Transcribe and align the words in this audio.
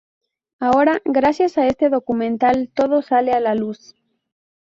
Ahora, 0.59 0.99
gracias 1.05 1.59
a 1.59 1.67
este 1.67 1.89
documental, 1.89 2.71
todo 2.73 3.03
sale 3.03 3.33
a 3.33 3.39
la 3.39 3.53
luz. 3.53 3.93